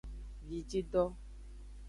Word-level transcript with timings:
Vijido. 0.47 1.03